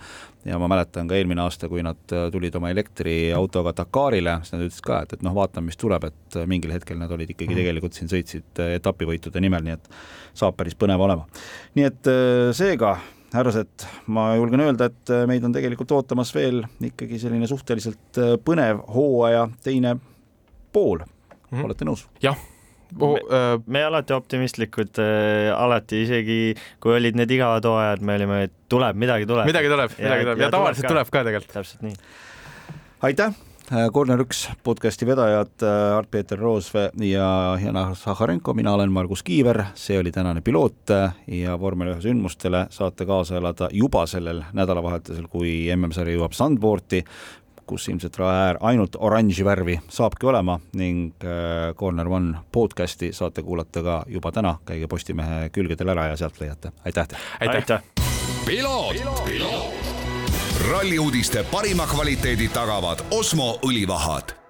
ja 0.47 0.59
ma 0.59 0.69
mäletan 0.71 1.09
ka 1.09 1.17
eelmine 1.17 1.43
aasta, 1.43 1.69
kui 1.71 1.83
nad 1.85 1.99
tulid 2.31 2.55
oma 2.59 2.71
elektriautoga 2.73 3.75
Dakarile, 3.77 4.37
siis 4.43 4.55
nad 4.55 4.67
ütlesid 4.67 4.85
ka, 4.87 5.01
et, 5.03 5.17
et 5.17 5.25
noh, 5.25 5.35
vaatame, 5.35 5.71
mis 5.71 5.79
tuleb, 5.79 6.07
et 6.07 6.39
mingil 6.49 6.71
hetkel 6.75 6.99
nad 6.99 7.11
olid 7.11 7.33
ikkagi 7.33 7.51
mm. 7.51 7.59
tegelikult 7.59 7.97
siin 7.97 8.11
sõitsid 8.11 8.63
etapivõitude 8.79 9.43
nimel, 9.43 9.65
nii 9.67 9.75
et 9.75 9.91
saab 10.37 10.55
päris 10.59 10.77
põnev 10.79 11.03
olema. 11.03 11.27
nii 11.75 11.89
et 11.89 12.13
seega 12.55 12.95
härrased, 13.33 13.85
ma 14.13 14.33
julgen 14.37 14.61
öelda, 14.63 14.89
et 14.91 15.13
äh, 15.13 15.25
meid 15.29 15.43
on 15.45 15.53
tegelikult 15.55 15.91
ootamas 15.95 16.33
veel 16.35 16.63
ikkagi 16.83 17.19
selline 17.21 17.49
suhteliselt 17.49 18.21
äh, 18.21 18.33
põnev 18.45 18.83
hooaja 18.93 19.47
teine 19.65 19.97
pool 20.73 21.01
mm, 21.03 21.47
-hmm. 21.51 21.63
olete 21.69 21.87
nõus? 21.89 22.07
jah 22.23 22.37
Oh, 22.99 23.13
me, 23.13 23.21
äh, 23.33 23.61
me 23.65 23.81
alati 23.83 24.13
optimistlikud 24.13 24.99
äh,, 25.01 25.49
alati 25.57 26.03
isegi 26.03 26.53
kui 26.79 26.93
olid 26.93 27.17
need 27.17 27.31
igavad 27.33 27.65
hooajad, 27.65 28.03
me 28.05 28.19
olime, 28.19 28.43
et 28.45 28.53
tuleb, 28.69 28.99
midagi 29.01 29.25
tuleb. 29.25 29.49
midagi 29.49 29.71
tuleb, 29.71 29.95
midagi 29.97 30.27
tuleb 30.27 30.43
ja, 30.43 30.45
ja 30.45 30.51
tavaliselt 30.53 30.91
tuleb 30.91 31.09
ka 31.09 31.23
tegelikult. 31.25 31.55
täpselt 31.55 31.81
nii. 31.81 31.95
aitäh 33.09 33.33
Äh, 33.73 33.89
Corner 33.89 34.21
üks 34.21 34.43
podcasti 34.63 35.05
vedajad 35.07 35.63
äh, 35.65 35.95
Art-Peeter 35.97 36.37
Roosvee 36.37 36.91
ja 37.07 37.57
Jana 37.57 37.95
Sahharenko, 37.97 38.53
mina 38.53 38.73
olen 38.73 38.91
Margus 38.93 39.23
Kiiver, 39.25 39.63
see 39.73 39.97
oli 39.97 40.11
tänane 40.13 40.43
piloot 40.45 40.93
äh, 40.93 41.15
ja 41.27 41.55
vormel 41.59 41.95
ühe 41.95 42.03
sündmustele 42.03 42.67
saate 42.69 43.07
kaasa 43.09 43.39
elada 43.39 43.71
juba 43.73 44.05
sellel 44.05 44.43
nädalavahetusel, 44.53 45.25
kui 45.25 45.55
MM-sari 45.73 46.13
jõuab 46.13 46.37
Sandboardi, 46.37 47.01
kus 47.65 47.89
ilmselt 47.89 48.19
äär 48.21 48.61
ainult 48.61 48.99
oranži 48.99 49.45
värvi 49.47 49.79
saabki 49.89 50.29
olema 50.29 50.59
ning 50.77 51.15
Corner 51.79 52.07
One 52.11 52.43
podcasti 52.51 53.09
saate 53.15 53.41
kuulata 53.41 53.81
ka 53.81 54.01
juba 54.07 54.35
täna, 54.35 54.57
käige 54.67 54.91
Postimehe 54.91 55.47
külgedel 55.55 55.95
ära 55.95 56.11
ja 56.11 56.19
sealt 56.19 56.37
leiate, 56.43 56.75
aitäh 56.85 57.07
teile! 57.07 57.23
aitäh, 57.39 57.63
aitäh.! 57.63 58.45
piloot, 58.45 59.01
piloot 59.25 59.72
ralli 60.61 60.99
uudiste 60.99 61.43
parima 61.43 61.87
kvaliteedi 61.87 62.47
tagavad 62.47 63.05
Osmo 63.11 63.59
õlivahad 63.65 64.42